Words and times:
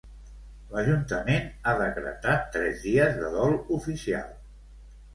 L'ajuntament 0.71 1.45
ha 1.73 1.77
decretat 1.83 2.51
tres 2.57 2.83
dies 2.89 3.23
de 3.23 3.33
dol 3.39 3.57
oficial. 3.81 4.29